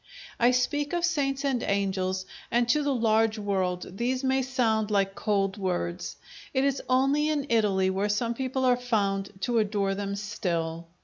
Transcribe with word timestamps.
I 0.39 0.49
speak 0.49 0.93
of 0.93 1.05
saints 1.05 1.45
and 1.45 1.61
angels; 1.61 2.25
and 2.49 2.67
to 2.69 2.81
the 2.81 2.91
large 2.95 3.37
world 3.37 3.97
these 3.97 4.23
may 4.23 4.41
sound 4.41 4.89
like 4.89 5.13
cold 5.13 5.57
words. 5.59 6.15
It 6.55 6.63
is 6.65 6.81
only 6.89 7.29
in 7.29 7.45
Italy 7.49 7.91
where 7.91 8.09
some 8.09 8.33
people 8.33 8.65
are 8.65 8.75
found 8.77 9.29
to 9.41 9.59
adore 9.59 9.93
them 9.93 10.15
still. 10.15 10.87